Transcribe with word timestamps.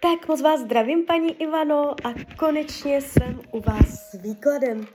Tak 0.00 0.28
moc 0.28 0.40
vás 0.40 0.60
zdravím, 0.60 1.06
paní 1.06 1.42
Ivano, 1.42 1.90
a 2.04 2.14
konečně 2.38 3.00
jsem 3.00 3.40
u 3.52 3.60
vás 3.60 4.10
s 4.10 4.22
výkladem. 4.22 4.86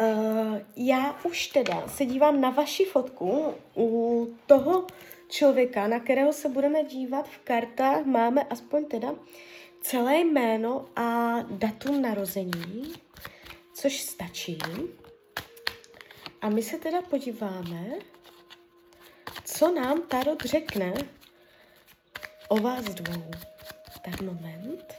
Uh, 0.00 0.58
já 0.76 1.20
už 1.24 1.46
teda 1.46 1.88
se 1.88 2.04
dívám 2.04 2.40
na 2.40 2.50
vaši 2.50 2.84
fotku 2.84 3.54
u 3.76 4.28
toho 4.46 4.86
člověka, 5.28 5.88
na 5.88 6.00
kterého 6.00 6.32
se 6.32 6.48
budeme 6.48 6.84
dívat 6.84 7.28
v 7.28 7.38
kartách. 7.38 8.04
Máme 8.04 8.44
aspoň 8.44 8.84
teda 8.84 9.14
celé 9.80 10.18
jméno 10.18 10.86
a 10.96 11.38
datum 11.50 12.02
narození, 12.02 12.92
což 13.74 14.00
stačí. 14.00 14.58
A 16.40 16.48
my 16.48 16.62
se 16.62 16.78
teda 16.78 17.02
podíváme, 17.02 17.88
co 19.44 19.70
nám 19.70 20.02
Tarot 20.02 20.44
řekne 20.44 20.94
o 22.48 22.56
vás 22.56 22.84
dvou. 22.84 23.24
Tak 24.02 24.20
moment. 24.20 24.94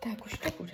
Tak 0.00 0.26
už 0.26 0.38
to 0.38 0.50
bude. 0.50 0.72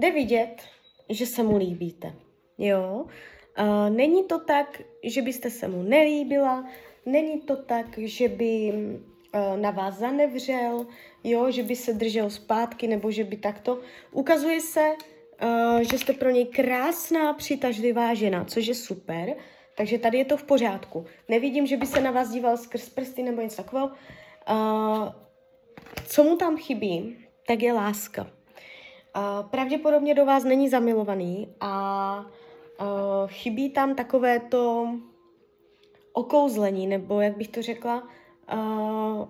Jde 0.00 0.10
vidět, 0.10 0.56
že 1.08 1.26
se 1.26 1.42
mu 1.42 1.56
líbíte. 1.56 2.12
Jo? 2.58 3.04
Uh, 3.58 3.96
není 3.96 4.24
to 4.24 4.38
tak, 4.38 4.82
že 5.04 5.22
byste 5.22 5.50
se 5.50 5.68
mu 5.68 5.82
nelíbila, 5.82 6.68
není 7.06 7.40
to 7.40 7.56
tak, 7.56 7.98
že 7.98 8.28
by 8.28 8.72
uh, 8.72 9.60
na 9.60 9.70
vás 9.70 9.94
zanevřel, 9.94 10.86
jo, 11.24 11.50
že 11.50 11.62
by 11.62 11.76
se 11.76 11.92
držel 11.92 12.30
zpátky, 12.30 12.86
nebo 12.86 13.10
že 13.10 13.24
by 13.24 13.36
takto. 13.36 13.80
Ukazuje 14.12 14.60
se, 14.60 14.92
uh, 15.42 15.80
že 15.80 15.98
jste 15.98 16.12
pro 16.12 16.30
něj 16.30 16.46
krásná, 16.46 17.32
přitažlivá 17.32 18.14
žena, 18.14 18.44
což 18.44 18.66
je 18.66 18.74
super. 18.74 19.34
Takže 19.76 19.98
tady 19.98 20.18
je 20.18 20.24
to 20.24 20.36
v 20.36 20.44
pořádku. 20.44 21.06
Nevidím, 21.28 21.66
že 21.66 21.76
by 21.76 21.86
se 21.86 22.00
na 22.00 22.10
vás 22.10 22.30
díval 22.30 22.56
skrz 22.56 22.88
prsty 22.88 23.22
nebo 23.22 23.42
něco 23.42 23.56
takového. 23.56 23.86
Uh, 24.50 25.08
co 26.06 26.24
mu 26.24 26.36
tam 26.36 26.56
chybí, 26.56 27.16
tak 27.46 27.62
je 27.62 27.72
láska. 27.72 28.39
Pravděpodobně 29.50 30.14
do 30.14 30.24
vás 30.24 30.44
není 30.44 30.68
zamilovaný 30.68 31.48
a 31.60 32.24
uh, 32.80 32.86
chybí 33.26 33.70
tam 33.70 33.94
takové 33.94 34.40
to 34.40 34.88
okouzlení, 36.12 36.86
nebo 36.86 37.20
jak 37.20 37.36
bych 37.36 37.48
to 37.48 37.62
řekla, 37.62 38.08
uh, 38.52 39.28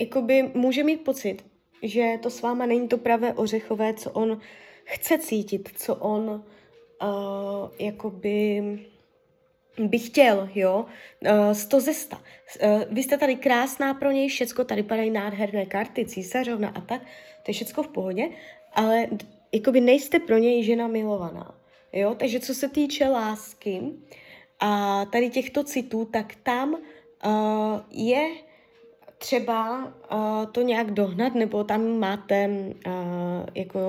jakoby 0.00 0.50
může 0.54 0.84
mít 0.84 1.04
pocit, 1.04 1.44
že 1.82 2.18
to 2.22 2.30
s 2.30 2.42
váma 2.42 2.66
není 2.66 2.88
to 2.88 2.98
pravé 2.98 3.34
ořechové, 3.34 3.94
co 3.94 4.10
on 4.10 4.40
chce 4.84 5.18
cítit, 5.18 5.68
co 5.76 5.94
on 5.96 6.28
uh, 7.02 7.70
jakoby 7.78 8.62
by 9.78 9.98
chtěl, 9.98 10.48
jo, 10.54 10.86
uh, 11.20 11.52
sto 11.52 11.80
ze 11.80 11.94
sta. 11.94 12.22
Uh, 12.64 12.82
vy 12.90 13.02
jste 13.02 13.18
tady 13.18 13.36
krásná 13.36 13.94
pro 13.94 14.10
něj, 14.10 14.28
všecko, 14.28 14.64
tady 14.64 14.82
padají 14.82 15.10
nádherné 15.10 15.66
karty, 15.66 16.06
císařovna 16.06 16.68
a 16.68 16.80
tak, 16.80 17.02
to 17.42 17.50
je 17.50 17.54
všecko 17.54 17.82
v 17.82 17.88
pohodě, 17.88 18.28
ale 18.72 19.06
jakoby 19.52 19.80
nejste 19.80 20.18
pro 20.18 20.38
něj 20.38 20.62
žena 20.62 20.86
milovaná, 20.86 21.54
jo, 21.92 22.14
takže 22.14 22.40
co 22.40 22.54
se 22.54 22.68
týče 22.68 23.08
lásky 23.08 23.82
a 24.60 25.04
tady 25.04 25.30
těchto 25.30 25.64
citů, 25.64 26.04
tak 26.04 26.34
tam 26.42 26.74
uh, 26.74 26.80
je 27.90 28.30
třeba 29.18 29.84
uh, 29.84 30.46
to 30.52 30.62
nějak 30.62 30.90
dohnat, 30.90 31.34
nebo 31.34 31.64
tam 31.64 31.98
máte 31.98 32.48
uh, 32.48 32.92
jako 33.54 33.80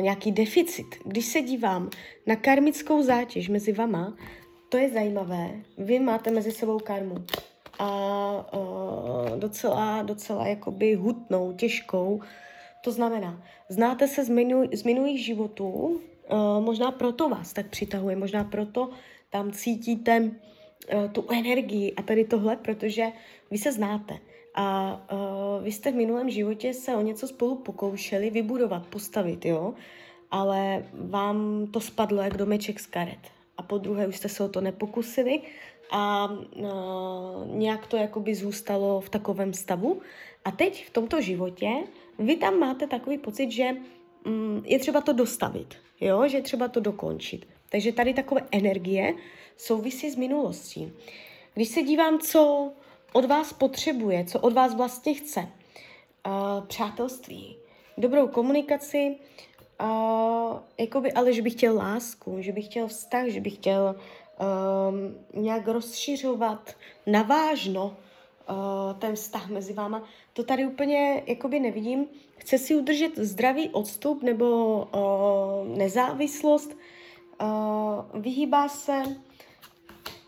nějaký 0.00 0.32
deficit. 0.32 0.86
Když 1.04 1.26
se 1.26 1.40
dívám 1.40 1.90
na 2.26 2.36
karmickou 2.36 3.02
zátěž 3.02 3.48
mezi 3.48 3.72
vama, 3.72 4.16
to 4.68 4.76
je 4.76 4.90
zajímavé. 4.90 5.50
Vy 5.78 5.98
máte 5.98 6.30
mezi 6.30 6.52
sebou 6.52 6.78
karmu 6.78 7.14
a 7.78 8.52
uh, 8.52 9.38
docela, 9.38 10.02
docela 10.02 10.46
jakoby 10.46 10.94
hutnou, 10.94 11.52
těžkou. 11.52 12.20
To 12.84 12.92
znamená, 12.92 13.42
znáte 13.68 14.08
se 14.08 14.24
z, 14.24 14.28
minu, 14.28 14.62
z 14.72 14.82
minulých 14.82 15.24
životů, 15.24 15.70
uh, 15.70 16.64
možná 16.64 16.90
proto 16.90 17.28
vás 17.28 17.52
tak 17.52 17.66
přitahuje, 17.66 18.16
možná 18.16 18.44
proto 18.44 18.90
tam 19.30 19.52
cítíte 19.52 20.30
tu 21.12 21.26
energii 21.30 21.94
a 21.94 22.02
tady 22.02 22.24
tohle, 22.24 22.56
protože 22.56 23.06
vy 23.50 23.58
se 23.58 23.72
znáte. 23.72 24.18
A 24.54 25.00
uh, 25.12 25.64
vy 25.64 25.72
jste 25.72 25.92
v 25.92 25.94
minulém 25.94 26.30
životě 26.30 26.74
se 26.74 26.96
o 26.96 27.02
něco 27.02 27.28
spolu 27.28 27.54
pokoušeli 27.54 28.30
vybudovat, 28.30 28.86
postavit, 28.86 29.44
jo? 29.44 29.74
Ale 30.30 30.86
vám 30.92 31.66
to 31.66 31.80
spadlo 31.80 32.22
jak 32.22 32.36
domeček 32.36 32.80
z 32.80 32.86
karet. 32.86 33.18
A 33.56 33.62
po 33.62 33.78
druhé 33.78 34.06
už 34.06 34.16
jste 34.16 34.28
se 34.28 34.44
o 34.44 34.48
to 34.48 34.60
nepokusili 34.60 35.40
a 35.90 36.28
uh, 36.30 37.46
nějak 37.46 37.86
to 37.86 37.96
jakoby 37.96 38.34
zůstalo 38.34 39.00
v 39.00 39.08
takovém 39.08 39.52
stavu. 39.52 40.00
A 40.44 40.50
teď 40.50 40.86
v 40.86 40.90
tomto 40.90 41.20
životě 41.20 41.70
vy 42.18 42.36
tam 42.36 42.58
máte 42.58 42.86
takový 42.86 43.18
pocit, 43.18 43.50
že 43.50 43.70
um, 44.26 44.62
je 44.66 44.78
třeba 44.78 45.00
to 45.00 45.12
dostavit, 45.12 45.74
jo? 46.00 46.28
Že 46.28 46.36
je 46.36 46.42
třeba 46.42 46.68
to 46.68 46.80
dokončit. 46.80 47.46
Takže 47.72 47.92
tady 47.92 48.14
takové 48.14 48.40
energie 48.50 49.14
souvisí 49.56 50.10
s 50.10 50.16
minulostí. 50.16 50.92
Když 51.54 51.68
se 51.68 51.82
dívám, 51.82 52.18
co 52.18 52.72
od 53.12 53.24
vás 53.24 53.52
potřebuje, 53.52 54.24
co 54.24 54.40
od 54.40 54.52
vás 54.52 54.74
vlastně 54.74 55.14
chce. 55.14 55.40
Uh, 56.26 56.66
přátelství, 56.66 57.56
dobrou 57.98 58.28
komunikaci, 58.28 59.16
uh, 59.80 60.58
jakoby, 60.78 61.12
ale 61.12 61.32
že 61.32 61.42
bych 61.42 61.52
chtěl 61.52 61.76
lásku, 61.76 62.36
že 62.38 62.52
bych 62.52 62.64
chtěl 62.64 62.88
vztah, 62.88 63.26
že 63.26 63.40
bych 63.40 63.54
chtěl 63.54 63.94
um, 63.94 65.42
nějak 65.42 65.68
rozšiřovat 65.68 66.76
navážno 67.06 67.84
uh, 67.84 68.98
ten 68.98 69.14
vztah 69.14 69.48
mezi 69.48 69.72
váma. 69.72 70.04
To 70.32 70.44
tady 70.44 70.66
úplně 70.66 71.22
jakoby 71.26 71.60
nevidím. 71.60 72.06
Chce 72.36 72.58
si 72.58 72.76
udržet 72.76 73.18
zdravý 73.18 73.68
odstup 73.68 74.22
nebo 74.22 74.76
uh, 74.94 75.78
nezávislost. 75.78 76.76
Uh, 77.42 78.20
vyhýbá 78.22 78.68
se 78.68 79.02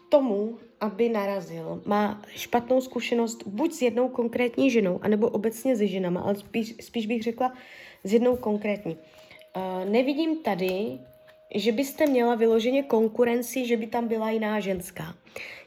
tomu, 0.08 0.58
aby 0.80 1.08
narazil. 1.08 1.82
Má 1.86 2.22
špatnou 2.28 2.80
zkušenost 2.80 3.46
buď 3.46 3.72
s 3.72 3.82
jednou 3.82 4.08
konkrétní 4.08 4.70
ženou, 4.70 4.98
anebo 5.02 5.28
obecně 5.28 5.76
se 5.76 5.86
ženama, 5.86 6.20
ale 6.20 6.34
spíš, 6.34 6.74
spíš 6.80 7.06
bych 7.06 7.22
řekla 7.22 7.54
s 8.04 8.12
jednou 8.12 8.36
konkrétní. 8.36 8.96
Uh, 8.96 9.90
nevidím 9.90 10.42
tady, 10.42 10.98
že 11.54 11.72
byste 11.72 12.06
měla 12.06 12.34
vyloženě 12.34 12.82
konkurenci, 12.82 13.66
že 13.66 13.76
by 13.76 13.86
tam 13.86 14.08
byla 14.08 14.30
jiná 14.30 14.60
ženská. 14.60 15.14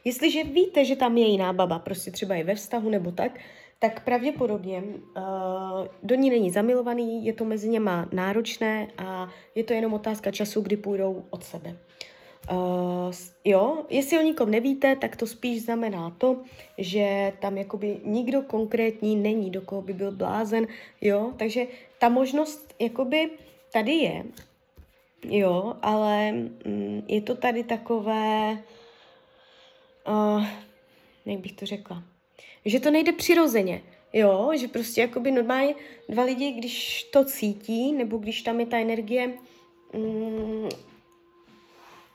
Jestliže 0.04 0.44
víte, 0.44 0.84
že 0.84 0.96
tam 0.96 1.16
je 1.16 1.26
jiná 1.26 1.52
baba, 1.52 1.78
prostě 1.78 2.10
třeba 2.10 2.34
je 2.34 2.44
ve 2.44 2.54
vztahu 2.54 2.90
nebo 2.90 3.12
tak, 3.12 3.38
tak 3.78 4.04
pravděpodobně 4.04 4.82
uh, 4.82 5.22
do 6.02 6.14
ní 6.14 6.30
není 6.30 6.50
zamilovaný, 6.50 7.26
je 7.26 7.32
to 7.32 7.44
mezi 7.44 7.68
něma 7.68 8.08
náročné 8.12 8.88
a 8.98 9.28
je 9.54 9.64
to 9.64 9.72
jenom 9.72 9.94
otázka 9.94 10.30
času, 10.30 10.60
kdy 10.60 10.76
půjdou 10.76 11.24
od 11.30 11.44
sebe. 11.44 11.76
Uh, 12.52 13.12
jo, 13.44 13.84
jestli 13.90 14.18
o 14.18 14.22
nikom 14.22 14.50
nevíte, 14.50 14.96
tak 14.96 15.16
to 15.16 15.26
spíš 15.26 15.62
znamená 15.62 16.10
to, 16.10 16.36
že 16.78 17.32
tam 17.40 17.58
jakoby 17.58 18.00
nikdo 18.04 18.42
konkrétní 18.42 19.16
není, 19.16 19.50
do 19.50 19.60
koho 19.62 19.82
by 19.82 19.92
byl 19.92 20.12
blázen, 20.12 20.66
jo, 21.00 21.32
takže 21.36 21.66
ta 21.98 22.08
možnost 22.08 22.74
jakoby 22.78 23.30
tady 23.72 23.92
je, 23.92 24.24
jo, 25.24 25.74
ale 25.82 26.32
mm, 26.32 27.02
je 27.08 27.20
to 27.20 27.36
tady 27.36 27.64
takové, 27.64 28.58
uh, 30.08 30.44
jak 31.26 31.40
bych 31.40 31.52
to 31.52 31.66
řekla, 31.66 32.02
že 32.68 32.80
to 32.80 32.90
nejde 32.90 33.12
přirozeně, 33.12 33.82
jo, 34.12 34.50
že 34.54 34.68
prostě 34.68 35.00
jakoby 35.00 35.30
normálně 35.30 35.74
dva 36.08 36.22
lidi, 36.22 36.52
když 36.52 37.02
to 37.02 37.24
cítí, 37.24 37.92
nebo 37.92 38.16
když 38.16 38.42
tam 38.42 38.60
je 38.60 38.66
ta 38.66 38.78
energie, 38.78 39.32
mm, 39.92 40.68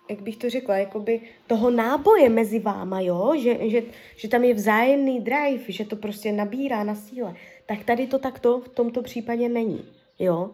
jak 0.10 0.22
bych 0.22 0.38
to 0.38 0.50
řekla, 0.50 0.78
jakoby 0.78 1.22
toho 1.48 1.70
náboje 1.70 2.30
mezi 2.30 2.60
váma, 2.60 3.02
jo, 3.02 3.34
že, 3.38 3.70
že, 3.70 3.84
že 4.16 4.28
tam 4.28 4.44
je 4.44 4.54
vzájemný 4.54 5.22
drive, 5.22 5.64
že 5.68 5.86
to 5.86 5.96
prostě 5.96 6.32
nabírá 6.32 6.84
na 6.84 6.96
síle, 6.96 7.36
tak 7.66 7.84
tady 7.84 8.08
to 8.08 8.20
takto 8.20 8.60
v 8.60 8.70
tomto 8.70 9.02
případě 9.02 9.50
není, 9.50 9.86
jo. 10.20 10.50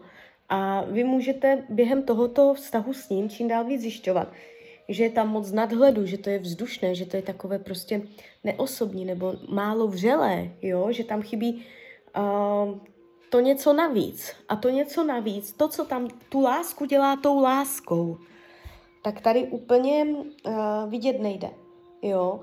A 0.48 0.84
vy 0.84 1.04
můžete 1.04 1.64
během 1.68 2.02
tohoto 2.02 2.54
vztahu 2.54 2.92
s 2.92 3.08
ním 3.08 3.28
čím 3.28 3.48
dál 3.48 3.64
víc 3.64 3.80
zjišťovat, 3.80 4.32
že 4.88 5.04
je 5.04 5.10
tam 5.10 5.28
moc 5.28 5.52
nadhledu, 5.52 6.06
že 6.06 6.18
to 6.18 6.30
je 6.30 6.38
vzdušné, 6.38 6.94
že 6.94 7.06
to 7.06 7.16
je 7.16 7.22
takové 7.22 7.58
prostě 7.58 8.02
neosobní 8.44 9.04
nebo 9.04 9.34
málo 9.48 9.88
vřelé, 9.88 10.50
jo, 10.62 10.92
že 10.92 11.04
tam 11.04 11.22
chybí 11.22 11.64
uh, 12.16 12.78
to 13.30 13.40
něco 13.40 13.72
navíc. 13.72 14.32
A 14.48 14.56
to 14.56 14.68
něco 14.68 15.04
navíc, 15.04 15.52
to, 15.52 15.68
co 15.68 15.84
tam 15.84 16.08
tu 16.28 16.40
lásku 16.40 16.84
dělá 16.84 17.16
tou 17.16 17.40
láskou, 17.40 18.18
tak 19.02 19.20
tady 19.20 19.44
úplně 19.44 20.04
uh, 20.04 20.52
vidět 20.88 21.20
nejde, 21.20 21.50
jo. 22.02 22.40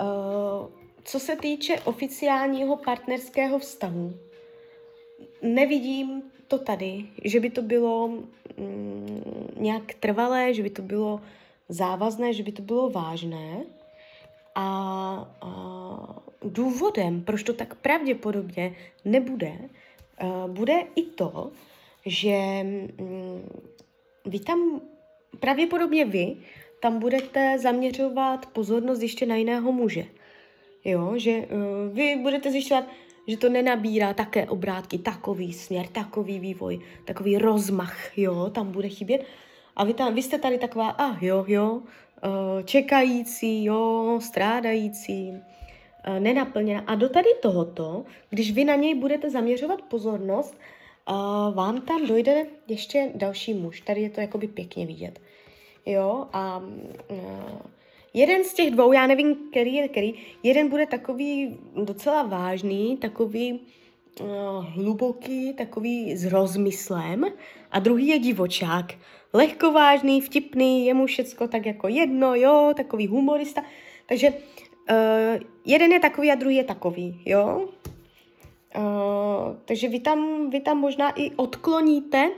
Uh, 0.00 0.80
co 1.04 1.20
se 1.20 1.36
týče 1.36 1.80
oficiálního 1.80 2.76
partnerského 2.76 3.58
vztahu, 3.58 4.14
nevidím 5.42 6.22
to 6.48 6.58
tady, 6.58 7.06
že 7.24 7.40
by 7.40 7.50
to 7.50 7.62
bylo 7.62 8.08
mm, 8.08 9.50
nějak 9.56 9.94
trvalé, 9.94 10.54
že 10.54 10.62
by 10.62 10.70
to 10.70 10.82
bylo 10.82 11.20
závazné, 11.70 12.32
že 12.32 12.42
by 12.42 12.52
to 12.52 12.62
bylo 12.62 12.90
vážné. 12.90 13.64
A, 14.54 14.66
a 15.40 15.50
důvodem, 16.42 17.22
proč 17.22 17.42
to 17.42 17.52
tak 17.52 17.74
pravděpodobně 17.74 18.74
nebude, 19.04 19.52
a, 20.18 20.46
bude 20.46 20.84
i 20.96 21.02
to, 21.02 21.50
že 22.06 22.62
mm, 22.62 23.62
vy 24.26 24.38
tam, 24.38 24.80
pravděpodobně 25.40 26.04
vy, 26.04 26.36
tam 26.80 26.98
budete 26.98 27.58
zaměřovat 27.58 28.46
pozornost 28.46 29.02
ještě 29.02 29.26
na 29.26 29.36
jiného 29.36 29.72
muže. 29.72 30.04
Jo, 30.84 31.12
že 31.16 31.38
uh, 31.38 31.96
vy 31.96 32.16
budete 32.22 32.50
zjišťovat, 32.50 32.84
že 33.26 33.36
to 33.36 33.48
nenabírá 33.48 34.14
také 34.14 34.46
obrátky, 34.46 34.98
takový 34.98 35.52
směr, 35.52 35.86
takový 35.86 36.38
vývoj, 36.38 36.80
takový 37.04 37.38
rozmach, 37.38 38.18
jo, 38.18 38.50
tam 38.50 38.72
bude 38.72 38.88
chybět. 38.88 39.24
A 39.76 39.84
vy, 39.84 39.94
tam, 39.94 40.14
vy 40.14 40.22
jste 40.22 40.38
tady 40.38 40.58
taková, 40.58 40.88
a 40.88 41.04
ah, 41.04 41.18
jo, 41.20 41.44
jo, 41.48 41.72
uh, 41.72 41.82
čekající, 42.64 43.64
jo, 43.64 44.18
strádající, 44.22 45.30
uh, 45.30 46.20
nenaplněná. 46.20 46.80
A 46.86 46.94
do 46.94 47.08
tady 47.08 47.28
tohoto, 47.42 48.04
když 48.30 48.52
vy 48.52 48.64
na 48.64 48.74
něj 48.74 48.94
budete 48.94 49.30
zaměřovat 49.30 49.82
pozornost, 49.82 50.54
uh, 51.10 51.54
vám 51.54 51.80
tam 51.80 52.06
dojde 52.06 52.46
ještě 52.68 53.10
další 53.14 53.54
muž. 53.54 53.80
Tady 53.80 54.00
je 54.00 54.10
to 54.10 54.20
jakoby 54.20 54.48
pěkně 54.48 54.86
vidět. 54.86 55.20
Jo, 55.86 56.26
a 56.32 56.62
Jeden 58.14 58.44
z 58.44 58.54
těch 58.54 58.70
dvou, 58.70 58.92
já 58.92 59.06
nevím, 59.06 59.36
který 59.50 59.74
je 59.74 59.88
který, 59.88 60.14
jeden 60.42 60.68
bude 60.68 60.86
takový 60.86 61.58
docela 61.84 62.22
vážný, 62.22 62.96
takový 62.96 63.60
hluboký, 64.60 65.52
takový 65.52 66.16
s 66.16 66.24
rozmyslem 66.24 67.24
a 67.70 67.78
druhý 67.78 68.06
je 68.06 68.18
divočák. 68.18 68.94
Lehkovážný, 69.32 70.20
vtipný, 70.20 70.86
je 70.86 70.94
mu 70.94 71.06
všecko 71.06 71.48
tak 71.48 71.66
jako 71.66 71.88
jedno, 71.88 72.34
jo, 72.34 72.72
takový 72.76 73.06
humorista. 73.06 73.62
Takže 74.06 74.28
uh, 74.28 74.36
jeden 75.64 75.92
je 75.92 76.00
takový 76.00 76.32
a 76.32 76.34
druhý 76.34 76.56
je 76.56 76.64
takový, 76.64 77.22
jo. 77.26 77.68
Uh, 78.76 79.56
takže 79.64 79.88
vy 79.88 80.00
tam, 80.00 80.50
vy 80.50 80.60
tam 80.60 80.78
možná 80.78 81.10
i 81.10 81.30
odkloníte 81.30 82.30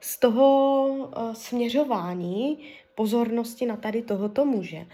z 0.00 0.20
toho 0.20 0.88
uh, 0.88 1.32
směřování 1.32 2.58
pozornosti 2.94 3.66
na 3.66 3.76
tady 3.76 4.02
tohoto 4.02 4.44
muže 4.44 4.86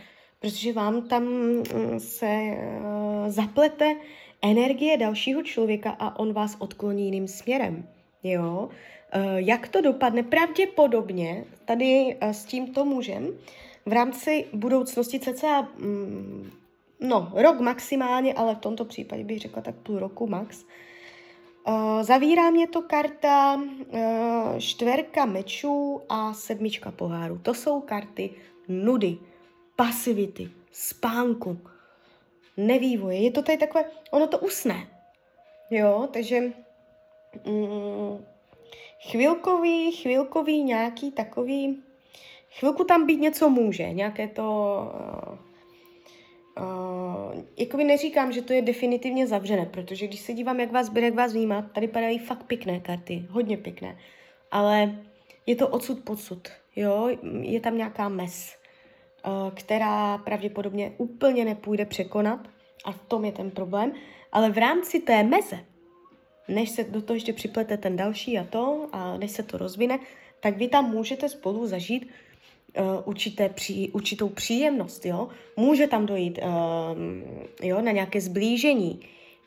protože 0.42 0.72
vám 0.72 1.02
tam 1.02 1.22
mm, 1.22 1.64
se 1.98 2.26
uh, 2.26 3.28
zaplete 3.28 3.96
energie 4.42 4.96
dalšího 4.96 5.42
člověka 5.42 5.96
a 5.98 6.18
on 6.18 6.32
vás 6.32 6.56
odkloní 6.58 7.04
jiným 7.04 7.28
směrem. 7.28 7.88
Jo? 8.22 8.68
Uh, 9.16 9.36
jak 9.36 9.68
to 9.68 9.80
dopadne? 9.80 10.22
Pravděpodobně 10.22 11.44
tady 11.64 12.16
uh, 12.22 12.28
s 12.28 12.44
tímto 12.44 12.84
mužem 12.84 13.28
v 13.86 13.92
rámci 13.92 14.46
budoucnosti 14.52 15.20
cca 15.20 15.68
um, 15.78 16.52
no, 17.00 17.32
rok 17.34 17.60
maximálně, 17.60 18.34
ale 18.34 18.54
v 18.54 18.58
tomto 18.58 18.84
případě 18.84 19.24
bych 19.24 19.38
řekla 19.38 19.62
tak 19.62 19.74
půl 19.74 19.98
roku 19.98 20.26
max. 20.26 20.64
Uh, 21.68 22.02
zavírá 22.02 22.50
mě 22.50 22.68
to 22.68 22.82
karta 22.82 23.60
čtverka 24.58 25.24
mečů 25.24 26.00
a 26.08 26.34
sedmička 26.34 26.90
poháru. 26.90 27.38
To 27.42 27.54
jsou 27.54 27.80
karty 27.80 28.30
nudy 28.68 29.18
pasivity, 29.76 30.50
spánku, 30.72 31.58
nevývoje. 32.56 33.18
Je 33.18 33.30
to 33.30 33.42
tady 33.42 33.58
takové, 33.58 33.84
ono 34.10 34.26
to 34.26 34.38
usne. 34.38 34.88
Jo, 35.70 36.08
takže 36.12 36.40
mm, 37.44 38.24
chvilkový, 39.00 39.92
chvilkový 39.92 40.62
nějaký 40.62 41.10
takový, 41.10 41.82
chvilku 42.50 42.84
tam 42.84 43.06
být 43.06 43.20
něco 43.20 43.50
může, 43.50 43.92
nějaké 43.92 44.28
to, 44.28 44.42
uh, 45.24 45.38
uh, 46.64 47.42
jakoby 47.56 47.84
neříkám, 47.84 48.32
že 48.32 48.42
to 48.42 48.52
je 48.52 48.62
definitivně 48.62 49.26
zavřené, 49.26 49.66
protože 49.66 50.06
když 50.06 50.20
se 50.20 50.32
dívám, 50.32 50.60
jak 50.60 50.72
vás 50.72 50.88
bere, 50.88 51.06
jak 51.06 51.14
vás 51.14 51.32
vnímá, 51.32 51.62
tady 51.62 51.88
padají 51.88 52.18
fakt 52.18 52.44
pěkné 52.44 52.80
karty, 52.80 53.26
hodně 53.30 53.56
pěkné, 53.56 53.98
ale 54.50 55.02
je 55.46 55.56
to 55.56 55.68
odsud 55.68 56.04
podsud, 56.04 56.48
jo, 56.76 57.08
je 57.40 57.60
tam 57.60 57.76
nějaká 57.76 58.08
mes. 58.08 58.61
Eh, 59.24 59.50
která 59.54 60.18
pravděpodobně 60.18 60.92
úplně 60.96 61.44
nepůjde 61.44 61.84
překonat 61.84 62.40
a 62.84 62.92
v 62.92 62.98
tom 63.08 63.24
je 63.24 63.32
ten 63.32 63.50
problém, 63.50 63.92
ale 64.32 64.50
v 64.50 64.58
rámci 64.58 65.00
té 65.00 65.22
meze, 65.22 65.58
než 66.48 66.70
se 66.70 66.84
do 66.84 67.02
toho 67.02 67.14
ještě 67.14 67.32
připlete 67.32 67.76
ten 67.76 67.96
další 67.96 68.38
a 68.38 68.44
to, 68.44 68.88
a 68.92 69.16
než 69.16 69.30
se 69.30 69.42
to 69.42 69.58
rozvine, 69.58 69.98
tak 70.40 70.56
vy 70.56 70.68
tam 70.68 70.90
můžete 70.90 71.28
spolu 71.28 71.66
zažít 71.66 72.10
uh, 72.78 72.84
určité 73.04 73.54
určitou 73.92 74.28
příjemnost, 74.28 75.06
jo. 75.06 75.28
Může 75.56 75.86
tam 75.86 76.06
dojít 76.06 76.38
uh, 76.38 77.68
jo, 77.68 77.80
na 77.80 77.92
nějaké 77.92 78.20
zblížení, 78.20 79.00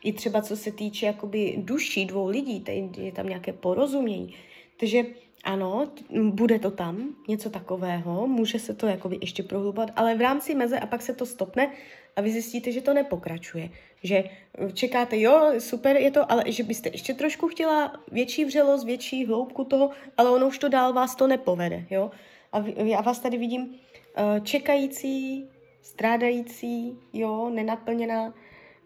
i 0.04 0.12
třeba 0.12 0.42
co 0.42 0.56
se 0.56 0.72
týče 0.72 1.06
jakoby 1.06 1.54
duší 1.58 2.04
dvou 2.04 2.28
lidí, 2.28 2.64
je 2.98 3.12
tam 3.12 3.28
nějaké 3.28 3.52
porozumění. 3.52 4.34
Takže 4.80 5.04
ano, 5.44 5.88
bude 6.10 6.58
to 6.58 6.70
tam, 6.70 7.14
něco 7.28 7.50
takového, 7.50 8.26
může 8.26 8.58
se 8.58 8.74
to 8.74 8.86
jakoby 8.86 9.18
ještě 9.20 9.42
prohlubovat, 9.42 9.90
ale 9.96 10.14
v 10.14 10.20
rámci 10.20 10.54
meze 10.54 10.78
a 10.78 10.86
pak 10.86 11.02
se 11.02 11.14
to 11.14 11.26
stopne 11.26 11.70
a 12.16 12.20
vy 12.20 12.30
zjistíte, 12.30 12.72
že 12.72 12.80
to 12.80 12.94
nepokračuje. 12.94 13.70
Že 14.02 14.24
čekáte, 14.72 15.20
jo, 15.20 15.52
super 15.58 15.96
je 15.96 16.10
to, 16.10 16.32
ale 16.32 16.52
že 16.52 16.62
byste 16.62 16.88
ještě 16.88 17.14
trošku 17.14 17.48
chtěla 17.48 17.92
větší 18.12 18.44
vřelost, 18.44 18.86
větší 18.86 19.26
hloubku 19.26 19.64
toho, 19.64 19.90
ale 20.16 20.30
ono 20.30 20.46
už 20.46 20.58
to 20.58 20.68
dál 20.68 20.92
vás 20.92 21.16
to 21.16 21.26
nepovede, 21.26 21.86
jo. 21.90 22.10
A 22.52 22.64
já 22.76 23.00
vás 23.00 23.18
tady 23.18 23.38
vidím 23.38 23.74
eh, 24.16 24.40
čekající, 24.40 25.48
strádající, 25.82 26.98
jo, 27.12 27.50
nenaplněná, 27.54 28.34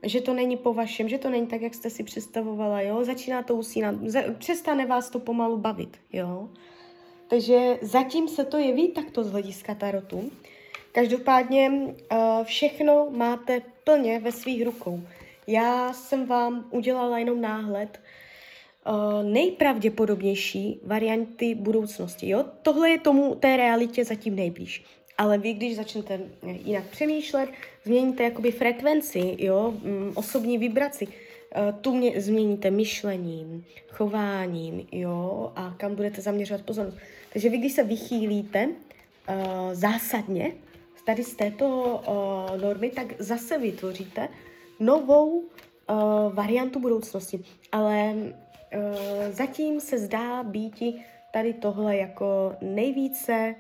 že 0.03 0.21
to 0.21 0.35
není 0.35 0.57
po 0.57 0.75
vašem, 0.75 1.09
že 1.09 1.19
to 1.19 1.31
není 1.31 1.47
tak, 1.47 1.63
jak 1.63 1.75
jste 1.75 1.91
si 1.91 2.05
představovala, 2.05 2.81
jo, 2.81 3.05
začíná 3.05 3.43
to 3.43 3.55
usínat, 3.55 3.95
přestane 4.39 4.87
vás 4.87 5.11
to 5.11 5.19
pomalu 5.19 5.57
bavit, 5.57 5.97
jo. 6.13 6.49
Takže 7.29 7.79
zatím 7.83 8.29
se 8.29 8.45
to 8.45 8.59
jeví 8.59 8.89
takto 8.89 9.25
z 9.25 9.31
hlediska 9.31 9.75
tarotu. 9.75 10.31
Každopádně 10.93 11.71
uh, 11.71 12.45
všechno 12.45 13.09
máte 13.11 13.63
plně 13.85 14.19
ve 14.19 14.33
svých 14.33 14.65
rukou. 14.65 15.01
Já 15.47 15.93
jsem 15.93 16.27
vám 16.27 16.65
udělala 16.71 17.19
jenom 17.19 17.41
náhled 17.41 18.01
uh, 18.87 19.25
nejpravděpodobnější 19.33 20.81
varianty 20.85 21.55
budoucnosti. 21.55 22.29
Jo? 22.29 22.45
Tohle 22.63 22.91
je 22.91 22.99
tomu 22.99 23.35
té 23.35 23.57
realitě 23.57 24.05
zatím 24.05 24.37
nejblíž 24.37 24.85
ale 25.21 25.39
vy, 25.39 25.53
když 25.53 25.77
začnete 25.77 26.21
jinak 26.43 26.85
přemýšlet, 26.85 27.51
změníte 27.85 28.23
jakoby 28.23 28.51
frekvenci, 28.53 29.37
jo, 29.39 29.75
mm, 29.83 30.13
osobní 30.15 30.59
vibraci, 30.59 31.09
eh, 31.09 31.73
tu 31.81 31.97
mě, 31.97 32.21
změníte 32.21 32.71
myšlením, 32.71 33.65
chováním, 33.89 34.87
jo, 34.93 35.53
a 35.57 35.75
kam 35.77 35.95
budete 35.95 36.21
zaměřovat 36.21 36.63
pozornost. 36.63 36.97
Takže 37.33 37.49
vy, 37.49 37.59
když 37.59 37.73
se 37.73 37.85
vychýlíte 37.85 38.67
uh, 38.67 38.75
zásadně 39.73 40.53
tady 41.07 41.25
z 41.25 41.35
této 41.35 41.67
uh, 41.69 42.61
normy, 42.61 42.91
tak 42.91 43.07
zase 43.19 43.59
vytvoříte 43.59 44.29
novou 44.81 45.39
uh, 45.39 45.45
variantu 46.33 46.81
budoucnosti. 46.81 47.45
Ale 47.73 48.15
uh, 48.15 48.33
zatím 49.31 49.81
se 49.81 49.99
zdá 49.99 50.43
být 50.43 50.83
tady 51.33 51.53
tohle 51.53 51.97
jako 51.97 52.57
nejvíce 52.61 53.55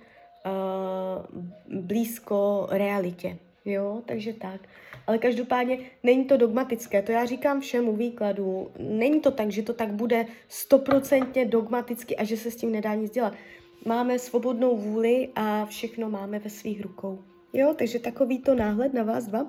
uh, 0.46 1.80
blízko 1.80 2.66
realitě. 2.70 3.38
Jo, 3.64 4.02
takže 4.06 4.32
tak. 4.32 4.60
Ale 5.06 5.18
každopádně 5.18 5.78
není 6.02 6.24
to 6.24 6.36
dogmatické, 6.36 7.02
to 7.02 7.12
já 7.12 7.24
říkám 7.24 7.60
všemu 7.60 7.96
výkladu. 7.96 8.70
Není 8.78 9.20
to 9.20 9.30
tak, 9.30 9.50
že 9.50 9.62
to 9.62 9.72
tak 9.72 9.92
bude 9.92 10.26
stoprocentně 10.48 11.44
dogmaticky 11.44 12.16
a 12.16 12.24
že 12.24 12.36
se 12.36 12.50
s 12.50 12.56
tím 12.56 12.72
nedá 12.72 12.94
nic 12.94 13.10
dělat. 13.10 13.34
Máme 13.86 14.18
svobodnou 14.18 14.76
vůli 14.76 15.28
a 15.34 15.66
všechno 15.66 16.10
máme 16.10 16.38
ve 16.38 16.50
svých 16.50 16.82
rukou. 16.82 17.18
Jo, 17.52 17.74
takže 17.78 17.98
takový 17.98 18.38
to 18.38 18.54
náhled 18.54 18.94
na 18.94 19.02
vás 19.02 19.26
dva. 19.26 19.46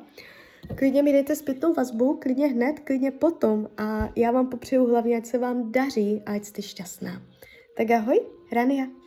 Klidně 0.76 1.04
mi 1.04 1.12
dejte 1.12 1.36
zpětnou 1.36 1.74
vazbu, 1.74 2.18
klidně 2.22 2.48
hned, 2.48 2.80
klidně 2.80 3.12
potom 3.12 3.70
a 3.78 4.10
já 4.16 4.32
vám 4.32 4.50
popřeju 4.50 4.86
hlavně, 4.88 5.18
ať 5.18 5.26
se 5.26 5.38
vám 5.38 5.72
daří 5.72 6.22
a 6.26 6.34
ať 6.34 6.44
jste 6.44 6.62
šťastná. 6.62 7.22
Tak 7.78 7.92
ahoj, 7.92 8.20
Rania. 8.52 9.01